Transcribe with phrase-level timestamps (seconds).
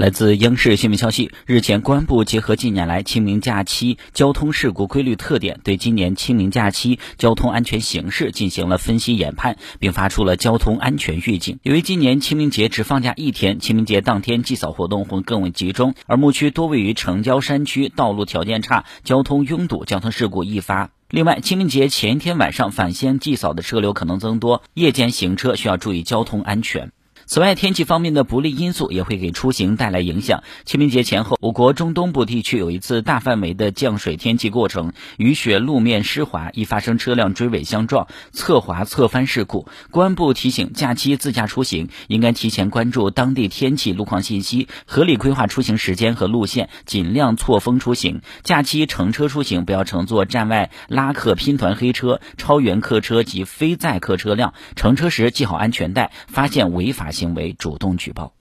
[0.00, 11.58] 来自央视新闻消息，日前，公安部结合近年来清明假期交通事故规律特点，对今年清明假期交通安全形势进行了分析研判，并发出了交通安全预警。
[11.62, 20.92] 由于今年清明节只放假一天，清明节当天祭扫活动会更为集中，而牧区多位于城郊山区，道路条件差，交通拥堵，交通事故易发。
[21.10, 26.90] 另外，清明节前一天晚上返乡祭扫的车流可能增多，夜间行车需要注意交通安全。
[27.30, 30.42] 此外，天气方面的不利因素也会给出行带来影响。
[30.64, 39.68] 清明节前后，我国中东部地区有一次大范围的降水天气过程，雨雪路面湿滑，易发生车辆追尾相撞、侧滑侧翻事故。
[39.92, 48.22] 公安部提醒，假期自驾出行应该提前关注当地天气路况信息，合理规划出行时间和路线，尽量错峰出行。
[48.42, 54.52] 假期乘车出行不要乘坐站外拉客拼团黑车、超员客车及非载客车辆。
[54.74, 58.32] 乘车时系好安全带，发现违法行为主动举报。